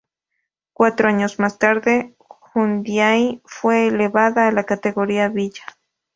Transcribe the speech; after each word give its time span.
Cuatro 0.73 1.09
años 1.09 1.37
más 1.37 1.59
tarde, 1.59 2.15
Jundiaí 2.17 3.39
fue 3.45 3.85
elevada 3.89 4.47
a 4.47 4.51
la 4.51 4.63
categoría 4.63 5.29
de 5.29 5.35
villa. 5.35 5.63